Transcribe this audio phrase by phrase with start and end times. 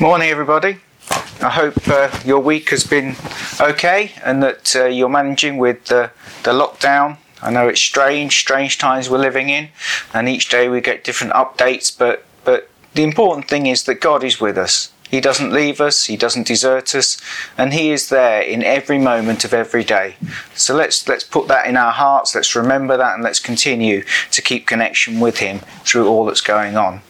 [0.00, 0.78] Morning, everybody.
[1.40, 3.14] I hope uh, your week has been
[3.60, 6.10] okay and that uh, you're managing with the,
[6.42, 7.18] the lockdown.
[7.40, 9.68] I know it's strange, strange times we're living in,
[10.12, 14.24] and each day we get different updates, but, but the important thing is that God
[14.24, 14.92] is with us.
[15.08, 17.16] He doesn't leave us, He doesn't desert us,
[17.56, 20.16] and He is there in every moment of every day.
[20.56, 24.02] So let's, let's put that in our hearts, let's remember that, and let's continue
[24.32, 27.00] to keep connection with Him through all that's going on.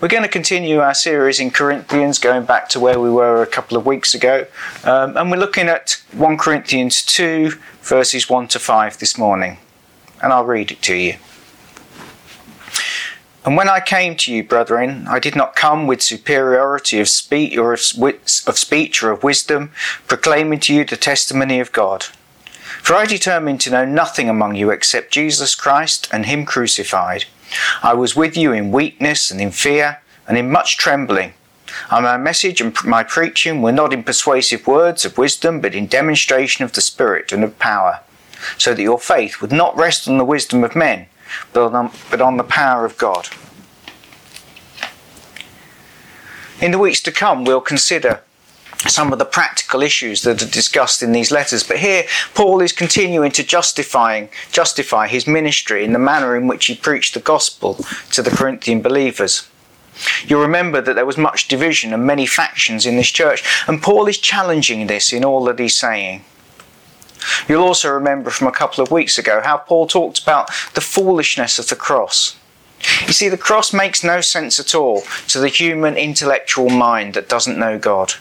[0.00, 3.46] We're going to continue our series in Corinthians, going back to where we were a
[3.46, 4.46] couple of weeks ago,
[4.84, 7.52] um, and we're looking at 1 Corinthians 2,
[7.82, 9.58] verses 1 to 5 this morning.
[10.22, 11.16] And I'll read it to you.
[13.44, 17.56] And when I came to you, brethren, I did not come with superiority of speech
[17.56, 17.80] or of,
[18.46, 19.72] of speech or of wisdom,
[20.06, 22.04] proclaiming to you the testimony of God.
[22.82, 27.24] For I determined to know nothing among you except Jesus Christ and Him crucified.
[27.82, 31.34] I was with you in weakness and in fear and in much trembling.
[31.90, 35.86] And my message and my preaching were not in persuasive words of wisdom, but in
[35.86, 38.00] demonstration of the Spirit and of power,
[38.58, 41.06] so that your faith would not rest on the wisdom of men,
[41.52, 43.28] but on, but on the power of God.
[46.60, 48.22] In the weeks to come, we'll consider
[48.88, 51.62] some of the practical issues that are discussed in these letters.
[51.62, 56.66] But here, Paul is continuing to justifying, justify his ministry in the manner in which
[56.66, 57.74] he preached the gospel
[58.12, 59.46] to the Corinthian believers.
[60.26, 64.06] You'll remember that there was much division and many factions in this church, and Paul
[64.06, 66.24] is challenging this in all that he's saying.
[67.48, 71.58] You'll also remember from a couple of weeks ago how Paul talked about the foolishness
[71.58, 72.36] of the cross.
[73.06, 77.28] You see, the cross makes no sense at all to the human intellectual mind that
[77.28, 78.14] doesn't know God.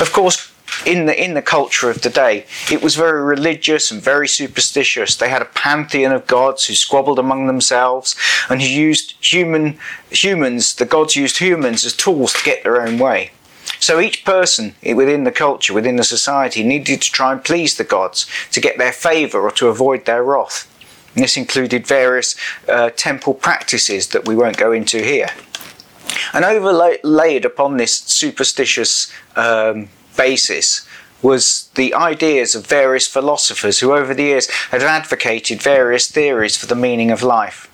[0.00, 0.50] Of course,
[0.84, 5.16] in the in the culture of the day, it was very religious and very superstitious.
[5.16, 8.16] They had a pantheon of gods who squabbled among themselves
[8.48, 9.78] and who used human
[10.10, 10.74] humans.
[10.74, 13.30] The gods used humans as tools to get their own way.
[13.80, 17.84] So each person within the culture, within the society, needed to try and please the
[17.84, 20.70] gods to get their favour or to avoid their wrath.
[21.14, 22.34] And this included various
[22.68, 25.28] uh, temple practices that we won't go into here.
[26.32, 30.86] And overlaid upon this superstitious um, basis
[31.22, 36.66] was the ideas of various philosophers who over the years had advocated various theories for
[36.66, 37.70] the meaning of life.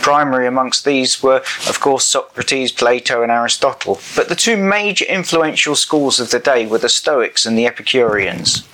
[0.00, 4.00] Primary amongst these were, of course, Socrates, Plato, and Aristotle.
[4.16, 8.66] But the two major influential schools of the day were the Stoics and the Epicureans.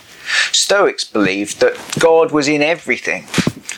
[0.51, 3.27] Stoics believed that God was in everything,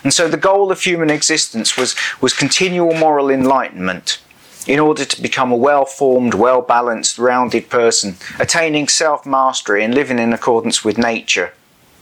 [0.04, 4.18] and so the goal of human existence was, was continual moral enlightenment
[4.66, 9.94] in order to become a well formed, well balanced, rounded person, attaining self mastery and
[9.94, 11.52] living in accordance with nature.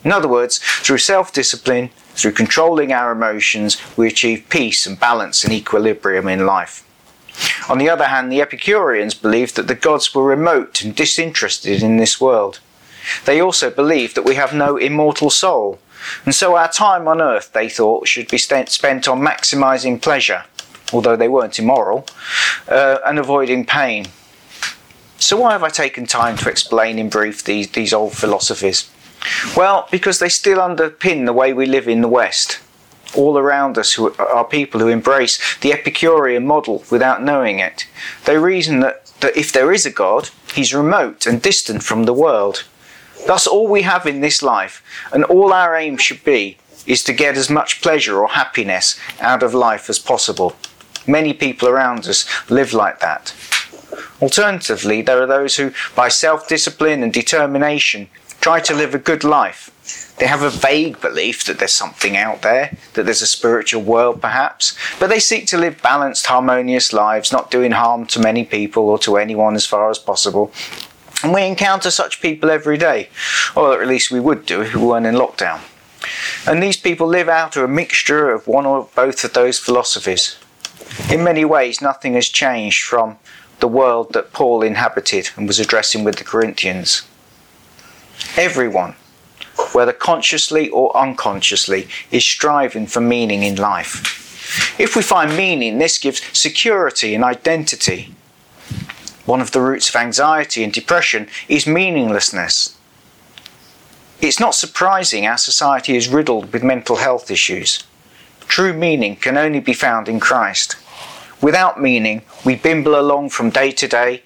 [0.05, 5.45] In other words, through self discipline, through controlling our emotions, we achieve peace and balance
[5.45, 6.81] and equilibrium in life.
[7.69, 11.97] On the other hand, the Epicureans believed that the gods were remote and disinterested in
[11.97, 12.61] this world.
[13.25, 15.81] They also believed that we have no immortal soul,
[16.25, 20.45] and so our time on earth, they thought, should be spent on maximizing pleasure
[20.95, 22.07] although they weren't immoral,
[22.69, 24.07] uh, and avoiding pain.
[25.19, 28.91] So, why have I taken time to explain in brief these, these old philosophies?
[29.57, 32.61] Well, because they still underpin the way we live in the West.
[33.17, 37.87] All around us who are people who embrace the Epicurean model without knowing it.
[38.27, 42.13] They reason that, that if there is a God, he's remote and distant from the
[42.13, 42.65] world.
[43.27, 44.83] Thus, all we have in this life,
[45.13, 49.43] and all our aim should be, is to get as much pleasure or happiness out
[49.43, 50.55] of life as possible.
[51.07, 53.35] Many people around us live like that.
[54.21, 58.09] Alternatively, there are those who, by self discipline and determination,
[58.41, 59.71] try to live a good life.
[60.19, 64.21] They have a vague belief that there's something out there, that there's a spiritual world
[64.21, 68.89] perhaps, but they seek to live balanced, harmonious lives, not doing harm to many people
[68.89, 70.53] or to anyone as far as possible.
[71.23, 73.09] And we encounter such people every day,
[73.57, 75.61] or at least we would do if we weren't in lockdown.
[76.47, 80.37] And these people live out of a mixture of one or both of those philosophies.
[81.11, 83.19] In many ways, nothing has changed from
[83.61, 87.03] the world that Paul inhabited and was addressing with the Corinthians.
[88.37, 88.95] Everyone,
[89.73, 94.21] whether consciously or unconsciously, is striving for meaning in life.
[94.79, 98.15] If we find meaning, this gives security and identity.
[99.25, 102.77] One of the roots of anxiety and depression is meaninglessness.
[104.21, 107.85] It's not surprising our society is riddled with mental health issues.
[108.55, 110.77] True meaning can only be found in Christ.
[111.43, 114.23] Without meaning, we bimble along from day to day,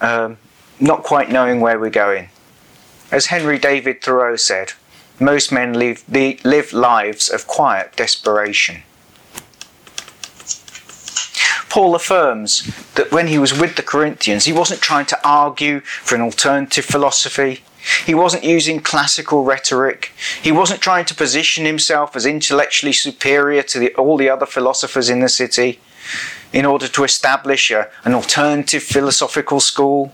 [0.00, 0.38] um,
[0.80, 2.30] not quite knowing where we're going.
[3.12, 4.72] As Henry David Thoreau said,
[5.20, 8.82] most men live, live lives of quiet desperation.
[11.68, 16.16] Paul affirms that when he was with the Corinthians, he wasn't trying to argue for
[16.16, 17.62] an alternative philosophy.
[18.06, 20.12] He wasn't using classical rhetoric.
[20.40, 25.10] He wasn't trying to position himself as intellectually superior to the, all the other philosophers
[25.10, 25.80] in the city
[26.52, 30.12] in order to establish a, an alternative philosophical school.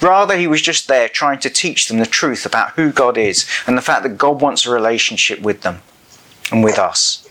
[0.00, 3.48] Rather, he was just there trying to teach them the truth about who God is
[3.66, 5.82] and the fact that God wants a relationship with them
[6.50, 7.27] and with us.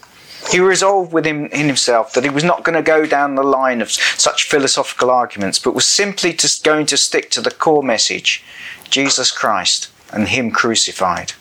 [0.52, 3.92] He resolved within himself that he was not going to go down the line of
[3.92, 8.44] such philosophical arguments, but was simply just going to stick to the core message
[8.90, 11.34] Jesus Christ and Him crucified.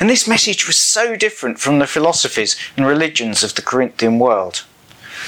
[0.00, 4.64] And this message was so different from the philosophies and religions of the Corinthian world.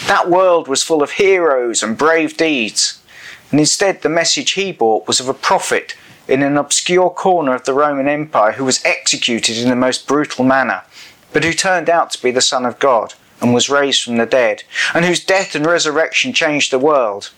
[0.07, 3.03] That world was full of heroes and brave deeds,
[3.51, 5.97] and instead the message he brought was of a prophet
[6.29, 10.45] in an obscure corner of the Roman Empire who was executed in the most brutal
[10.45, 10.83] manner
[11.33, 14.27] but who turned out to be the Son of God and was raised from the
[14.27, 17.31] dead, and whose death and resurrection changed the world.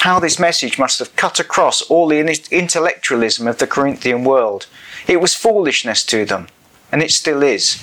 [0.00, 2.18] How this message must have cut across all the
[2.50, 4.66] intellectualism of the Corinthian world.
[5.06, 6.48] It was foolishness to them,
[6.92, 7.82] and it still is.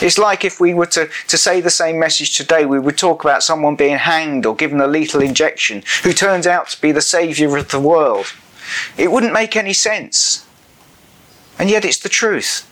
[0.00, 3.24] It's like if we were to, to say the same message today, we would talk
[3.24, 7.00] about someone being hanged or given a lethal injection who turns out to be the
[7.00, 8.26] saviour of the world.
[8.96, 10.46] It wouldn't make any sense.
[11.58, 12.68] And yet it's the truth.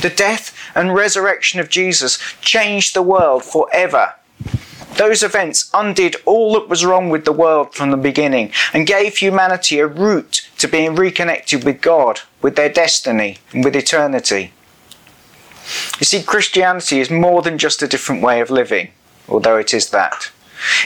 [0.00, 4.14] The death and resurrection of Jesus changed the world forever.
[4.96, 9.16] Those events undid all that was wrong with the world from the beginning and gave
[9.16, 14.52] humanity a route to being reconnected with God, with their destiny, and with eternity.
[15.98, 18.90] You see, Christianity is more than just a different way of living,
[19.28, 20.30] although it is that.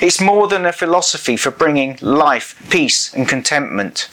[0.00, 4.08] It's more than a philosophy for bringing life, peace, and contentment,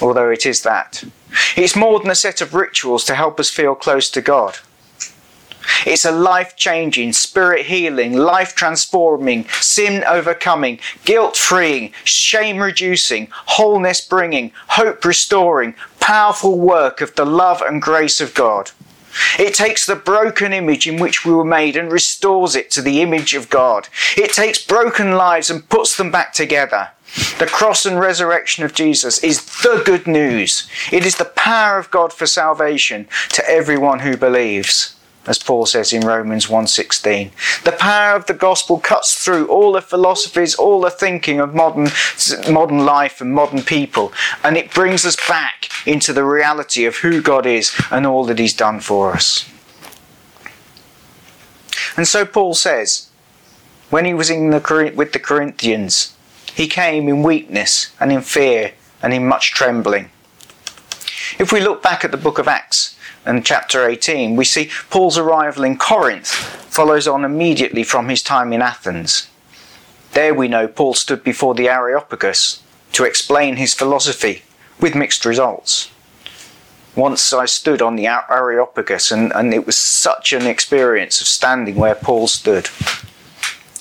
[0.00, 1.04] although it is that.
[1.56, 4.58] It's more than a set of rituals to help us feel close to God.
[5.86, 14.00] It's a life changing, spirit healing, life transforming, sin overcoming, guilt freeing, shame reducing, wholeness
[14.00, 18.70] bringing, hope restoring, powerful work of the love and grace of God.
[19.38, 23.00] It takes the broken image in which we were made and restores it to the
[23.00, 23.88] image of God.
[24.16, 26.90] It takes broken lives and puts them back together.
[27.38, 30.68] The cross and resurrection of Jesus is the good news.
[30.90, 34.96] It is the power of God for salvation to everyone who believes.
[35.26, 37.30] As Paul says in Romans 1:16,
[37.64, 41.90] the power of the gospel cuts through all the philosophies, all the thinking of modern
[42.50, 44.12] modern life and modern people,
[44.42, 48.38] and it brings us back into the reality of who God is and all that
[48.38, 49.46] he's done for us.
[51.96, 53.08] And so Paul says,
[53.90, 56.13] when he was in the, with the Corinthians,
[56.54, 58.72] he came in weakness and in fear
[59.02, 60.10] and in much trembling.
[61.38, 62.96] If we look back at the book of Acts
[63.26, 68.52] and chapter 18, we see Paul's arrival in Corinth follows on immediately from his time
[68.52, 69.28] in Athens.
[70.12, 72.62] There we know Paul stood before the Areopagus
[72.92, 74.42] to explain his philosophy
[74.80, 75.90] with mixed results.
[76.94, 81.74] Once I stood on the Areopagus and, and it was such an experience of standing
[81.74, 82.68] where Paul stood.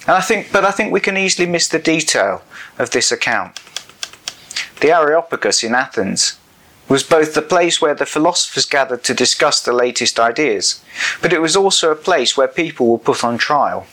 [0.05, 2.43] And I think, but I think we can easily miss the detail
[2.77, 3.59] of this account.
[4.81, 6.37] The Areopagus in Athens
[6.89, 10.83] was both the place where the philosophers gathered to discuss the latest ideas,
[11.21, 13.87] but it was also a place where people were put on trial.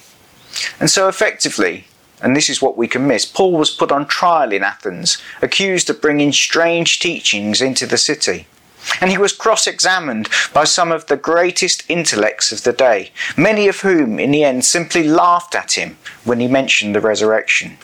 [0.81, 1.87] And so effectively,
[2.21, 5.89] and this is what we can miss, Paul was put on trial in Athens, accused
[5.89, 8.47] of bringing strange teachings into the city.
[9.01, 13.69] And he was cross examined by some of the greatest intellects of the day, many
[13.69, 17.79] of whom, in the end, simply laughed at him when he mentioned the resurrection.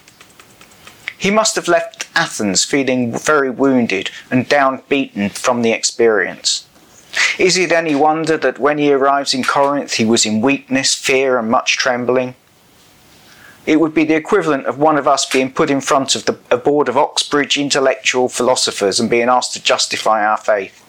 [1.18, 6.66] He must have left Athens feeling very wounded and downbeaten from the experience.
[7.38, 11.38] Is it any wonder that when he arrives in Corinth he was in weakness, fear,
[11.38, 12.34] and much trembling?
[13.64, 16.38] It would be the equivalent of one of us being put in front of the,
[16.50, 20.85] a board of Oxbridge intellectual philosophers and being asked to justify our faith.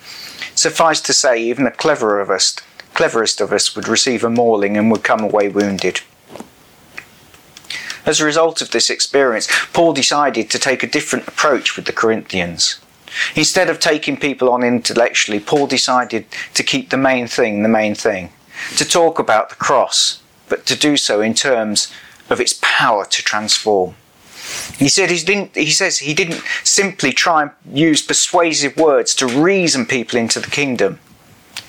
[0.58, 2.56] Suffice to say, even the of us,
[2.96, 6.02] cleverest of us would receive a mauling and would come away wounded.
[8.08, 11.94] As a result of this experience, Paul decided to take a different approach with the
[11.94, 12.80] Corinthians.
[13.36, 17.94] Instead of taking people on intellectually, Paul decided to keep the main thing the main
[17.94, 18.32] thing,
[18.78, 21.94] to talk about the cross, but to do so in terms
[22.32, 23.94] of its power to transform.
[24.78, 25.56] He said he didn't.
[25.56, 30.50] He says he didn't simply try and use persuasive words to reason people into the
[30.50, 31.00] kingdom.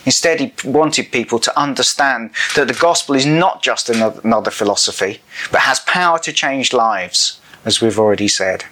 [0.04, 5.20] Instead, he wanted people to understand that the gospel is not just another philosophy,
[5.50, 8.64] but has power to change lives, as we've already said.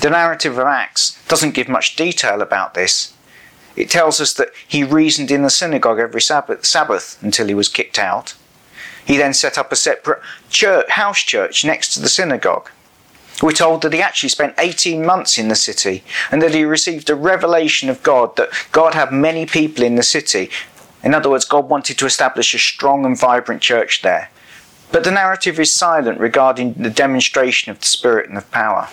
[0.00, 3.14] The narrative of Acts doesn't give much detail about this.
[3.76, 7.68] It tells us that he reasoned in the synagogue every Sabbath, Sabbath until he was
[7.68, 8.34] kicked out.
[9.04, 12.70] He then set up a separate church, house church next to the synagogue.
[13.42, 17.10] We're told that he actually spent 18 months in the city and that he received
[17.10, 20.50] a revelation of God that God had many people in the city.
[21.02, 24.30] In other words, God wanted to establish a strong and vibrant church there.
[24.92, 28.88] But the narrative is silent regarding the demonstration of the Spirit and of power.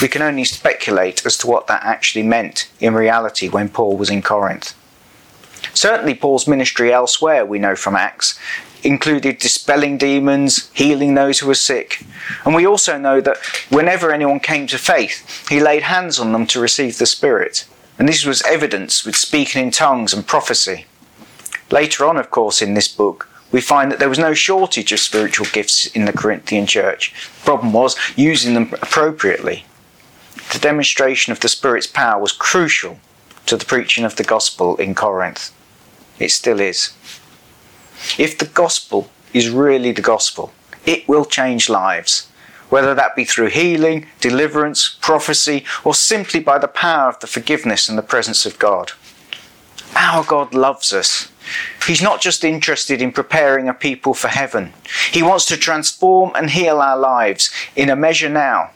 [0.00, 4.08] We can only speculate as to what that actually meant in reality when Paul was
[4.08, 4.74] in Corinth.
[5.74, 8.38] Certainly, Paul's ministry elsewhere, we know from Acts,
[8.82, 12.04] included dispelling demons, healing those who were sick.
[12.44, 16.46] And we also know that whenever anyone came to faith, he laid hands on them
[16.48, 17.66] to receive the Spirit.
[17.98, 20.86] And this was evidence with speaking in tongues and prophecy.
[21.70, 25.00] Later on, of course, in this book, we find that there was no shortage of
[25.00, 27.12] spiritual gifts in the Corinthian church.
[27.40, 29.64] The problem was using them appropriately.
[30.52, 32.98] The demonstration of the Spirit's power was crucial
[33.46, 35.52] to the preaching of the gospel in Corinth.
[36.18, 36.92] It still is.
[38.18, 40.52] If the gospel is really the gospel,
[40.86, 42.28] it will change lives,
[42.68, 47.88] whether that be through healing, deliverance, prophecy, or simply by the power of the forgiveness
[47.88, 48.92] and the presence of God.
[49.96, 51.30] Our God loves us.
[51.86, 54.72] He's not just interested in preparing a people for heaven.
[55.10, 58.70] He wants to transform and heal our lives in a measure now.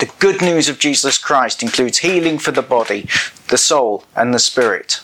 [0.00, 3.08] The good news of Jesus Christ includes healing for the body,
[3.48, 5.00] the soul, and the spirit.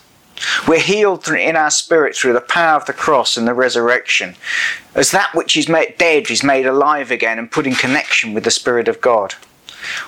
[0.67, 4.37] We're healed in our spirit through the power of the cross and the resurrection,
[4.95, 8.45] as that which is made dead is made alive again and put in connection with
[8.45, 9.35] the Spirit of God.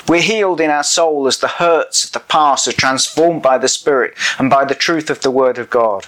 [0.09, 3.69] We're healed in our soul as the hurts of the past are transformed by the
[3.69, 6.07] Spirit and by the truth of the Word of God.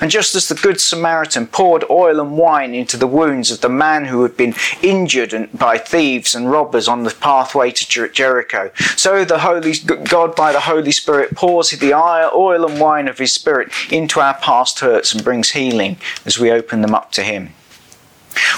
[0.00, 3.68] And just as the Good Samaritan poured oil and wine into the wounds of the
[3.68, 9.24] man who had been injured by thieves and robbers on the pathway to Jericho, so
[9.24, 9.74] the Holy
[10.04, 14.34] God by the Holy Spirit pours the oil and wine of His Spirit into our
[14.34, 17.52] past hurts and brings healing as we open them up to Him.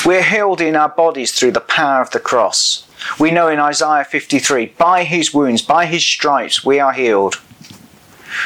[0.05, 2.87] We're healed in our bodies through the power of the cross.
[3.21, 7.41] We know in Isaiah 53, by His wounds, by His stripes, we are healed.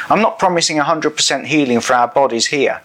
[0.09, 2.83] I'm not promising 100% healing for our bodies here.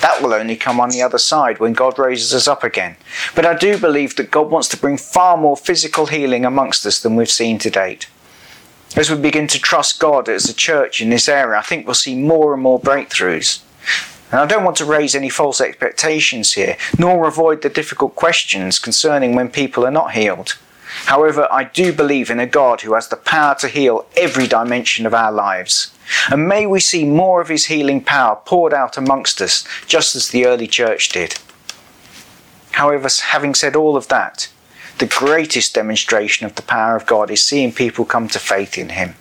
[0.00, 2.96] That will only come on the other side when God raises us up again.
[3.34, 7.00] But I do believe that God wants to bring far more physical healing amongst us
[7.00, 8.08] than we've seen to date.
[8.96, 11.94] As we begin to trust God as a church in this area, I think we'll
[11.94, 13.62] see more and more breakthroughs.
[14.30, 18.78] And I don't want to raise any false expectations here, nor avoid the difficult questions
[18.78, 20.56] concerning when people are not healed.
[21.06, 25.04] However, I do believe in a God who has the power to heal every dimension
[25.04, 25.92] of our lives.
[26.30, 30.28] And may we see more of his healing power poured out amongst us, just as
[30.28, 31.38] the early church did.
[32.72, 34.48] However, having said all of that,
[34.98, 38.90] the greatest demonstration of the power of God is seeing people come to faith in
[38.90, 39.14] him.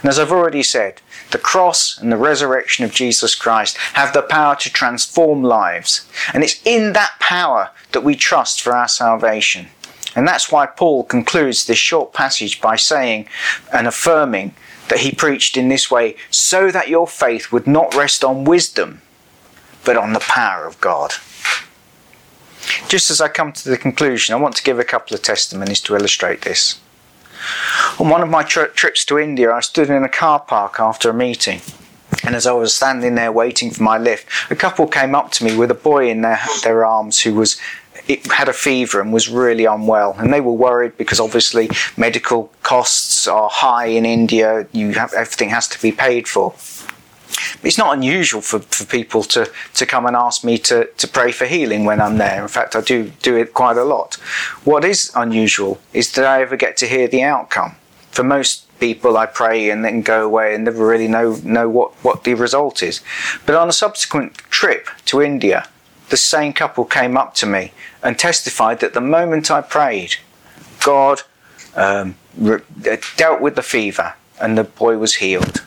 [0.00, 1.00] And as I've already said,
[1.32, 6.08] the cross and the resurrection of Jesus Christ have the power to transform lives.
[6.32, 9.68] And it's in that power that we trust for our salvation.
[10.16, 13.28] And that's why Paul concludes this short passage by saying
[13.72, 14.54] and affirming
[14.88, 19.02] that he preached in this way so that your faith would not rest on wisdom,
[19.84, 21.12] but on the power of God.
[22.88, 25.80] Just as I come to the conclusion, I want to give a couple of testimonies
[25.82, 26.80] to illustrate this.
[28.00, 31.10] On one of my tri- trips to India, I stood in a car park after
[31.10, 31.60] a meeting.
[32.24, 35.44] And as I was standing there waiting for my lift, a couple came up to
[35.44, 37.60] me with a boy in their, their arms who was
[38.08, 40.14] it had a fever and was really unwell.
[40.18, 44.66] And they were worried because obviously medical costs are high in India.
[44.72, 46.54] You have everything has to be paid for.
[47.62, 51.32] It's not unusual for, for people to, to come and ask me to, to pray
[51.32, 52.42] for healing when I'm there.
[52.42, 54.14] In fact, I do do it quite a lot.
[54.64, 57.76] What is unusual is that I ever get to hear the outcome.
[58.10, 61.92] For most people, I pray and then go away and never really know, know what,
[62.04, 63.00] what the result is.
[63.44, 65.68] But on a subsequent trip to India,
[66.08, 67.72] the same couple came up to me
[68.02, 70.16] and testified that the moment I prayed,
[70.84, 71.22] God
[71.74, 72.60] um, re-
[72.90, 75.62] uh, dealt with the fever and the boy was healed.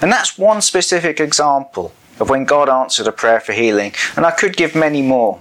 [0.00, 4.30] And that's one specific example of when God answered a prayer for healing, and I
[4.30, 5.40] could give many more.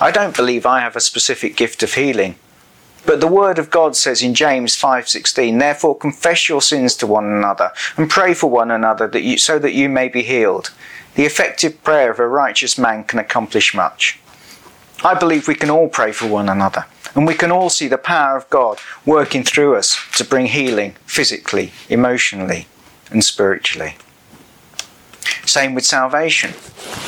[0.00, 2.36] I don't believe I have a specific gift of healing.
[3.06, 7.24] But the word of God says in James 5:16, "Therefore confess your sins to one
[7.24, 10.70] another and pray for one another that you, so that you may be healed.
[11.14, 14.18] The effective prayer of a righteous man can accomplish much."
[15.02, 17.96] I believe we can all pray for one another, and we can all see the
[17.96, 22.66] power of God working through us to bring healing physically, emotionally,
[23.10, 23.96] and spiritually.
[25.46, 26.54] Same with salvation.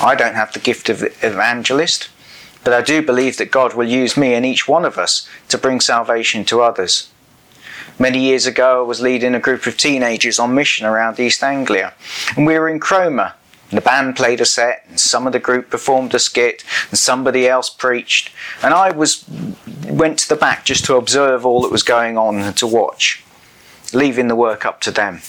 [0.03, 2.09] I don't have the gift of evangelist,
[2.65, 5.59] but I do believe that God will use me and each one of us to
[5.59, 7.09] bring salvation to others.
[7.99, 11.93] Many years ago, I was leading a group of teenagers on mission around East Anglia,
[12.37, 13.35] and we were in Cromer
[13.73, 16.99] And the band played a set, and some of the group performed a skit, and
[16.99, 18.31] somebody else preached.
[18.63, 19.25] And I was
[19.89, 23.25] went to the back just to observe all that was going on and to watch,
[23.95, 25.23] leaving the work up to them.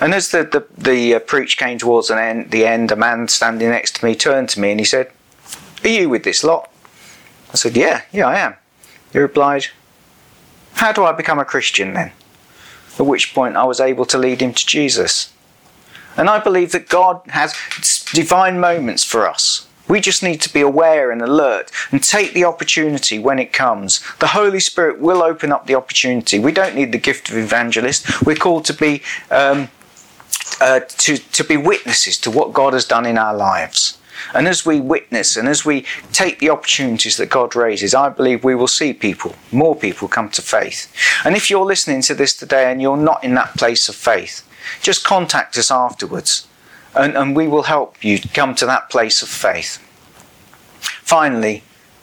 [0.00, 3.28] And as the, the, the uh, preach came towards an end, the end, a man
[3.28, 5.12] standing next to me turned to me and he said,
[5.84, 6.68] Are you with this lot?
[7.52, 8.56] I said, Yeah, yeah, I am.
[9.12, 9.66] He replied,
[10.72, 12.10] How do I become a Christian then?
[12.98, 15.32] At which point I was able to lead him to Jesus.
[16.16, 17.54] And I believe that God has
[18.12, 19.66] divine moments for us.
[19.88, 24.02] We just need to be aware and alert and take the opportunity when it comes.
[24.18, 26.38] The Holy Spirit will open up the opportunity.
[26.38, 28.24] We don't need the gift of evangelist.
[28.26, 29.68] We're called to be um,
[30.60, 33.98] uh, to to be witnesses to what God has done in our lives.
[34.34, 38.44] And as we witness and as we take the opportunities that God raises, I believe
[38.44, 40.92] we will see people, more people come to faith.
[41.24, 44.45] And if you're listening to this today and you're not in that place of faith,
[44.82, 46.46] just contact us afterwards
[46.96, 49.78] and, and we will help you come to that place of faith.
[50.80, 51.62] Finally,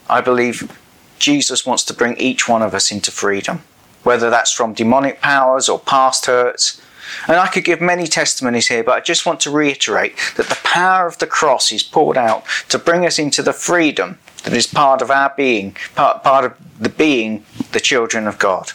[0.10, 0.80] I believe
[1.20, 3.64] Jesus wants to bring each one of us into freedom,
[4.04, 6.82] whether that's from demonic powers or past hurts.
[7.28, 10.60] And I could give many testimonies here, but I just want to reiterate that the
[10.64, 14.68] power of the cross is poured out to bring us into the freedom that is
[14.68, 18.72] part of our being, part, part of the being the children of God.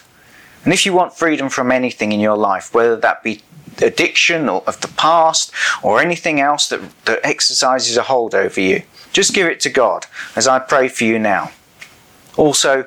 [0.63, 3.41] And if you want freedom from anything in your life, whether that be
[3.81, 5.51] addiction or of the past
[5.83, 8.83] or anything else that, that exercises a hold over you.
[9.11, 10.05] Just give it to God
[10.35, 11.51] as I pray for you now.
[12.37, 12.85] Also,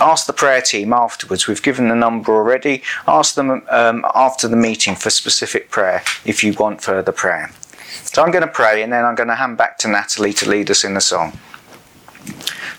[0.00, 1.46] ask the prayer team afterwards.
[1.46, 2.82] We've given the number already.
[3.06, 7.50] Ask them um, after the meeting for specific prayer if you want further prayer.
[8.04, 10.48] So I'm going to pray and then I'm going to hand back to Natalie to
[10.48, 11.32] lead us in the song.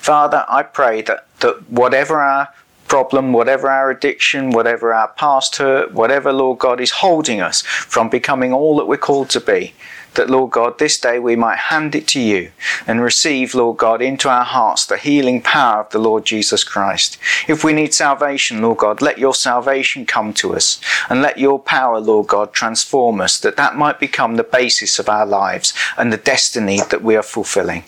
[0.00, 2.48] Father, I pray that, that whatever our
[2.90, 8.10] problem, whatever our addiction, whatever our past hurt, whatever, Lord God, is holding us from
[8.10, 9.74] becoming all that we're called to be,
[10.14, 12.50] that, Lord God, this day we might hand it to you
[12.88, 17.16] and receive, Lord God, into our hearts the healing power of the Lord Jesus Christ.
[17.46, 21.60] If we need salvation, Lord God, let your salvation come to us and let your
[21.60, 26.12] power, Lord God, transform us, that that might become the basis of our lives and
[26.12, 27.84] the destiny that we are fulfilling.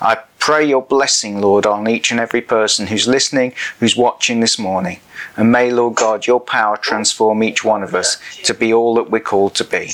[0.00, 0.16] I
[0.48, 4.98] pray your blessing, Lord, on each and every person who's listening, who's watching this morning.
[5.36, 9.10] And may, Lord God, your power transform each one of us to be all that
[9.10, 9.90] we're called to be.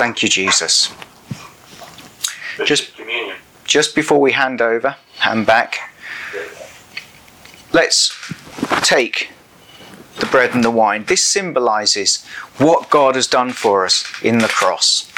[0.00, 0.92] Thank you, Jesus.
[2.64, 2.90] Just,
[3.64, 5.94] just before we hand over, hand back,
[7.72, 8.12] let's
[8.80, 9.30] take
[10.18, 11.04] the bread and the wine.
[11.04, 12.26] This symbolizes
[12.58, 15.11] what God has done for us in the cross.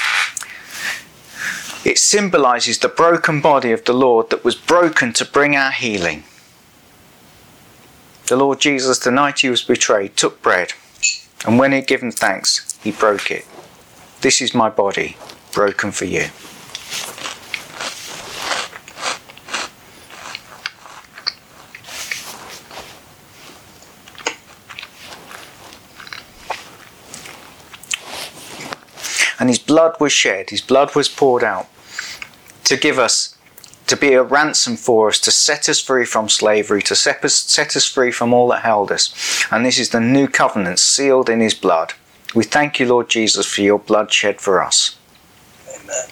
[1.84, 6.24] It symbolizes the broken body of the Lord that was broken to bring our healing.
[8.26, 10.72] The Lord Jesus, the night he was betrayed, took bread,
[11.46, 13.46] and when he had given thanks, he broke it.
[14.22, 15.18] This is my body,
[15.52, 16.28] broken for you.
[29.38, 31.68] and his blood was shed, his blood was poured out
[32.64, 33.36] to give us,
[33.86, 37.34] to be a ransom for us, to set us free from slavery, to set us,
[37.34, 39.46] set us free from all that held us.
[39.50, 41.92] And this is the new covenant sealed in his blood.
[42.34, 44.96] We thank you, Lord Jesus, for your blood shed for us.
[45.68, 46.08] Amen.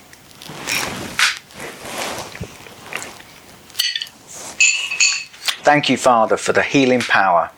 [5.64, 7.50] Thank you, Father, for the healing power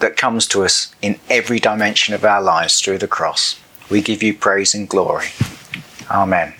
[0.00, 3.58] that comes to us in every dimension of our lives through the cross.
[3.90, 5.28] We give you praise and glory.
[6.10, 6.54] Amen.